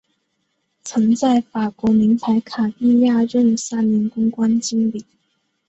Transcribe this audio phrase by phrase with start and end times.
[0.81, 5.05] 曾在法国名牌卡地亚任三年公关经理。